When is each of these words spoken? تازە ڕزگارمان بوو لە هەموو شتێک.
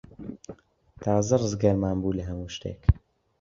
تازە 1.01 1.35
ڕزگارمان 1.41 1.95
بوو 2.01 2.15
لە 2.17 2.23
هەموو 2.29 2.53
شتێک. 2.55 2.81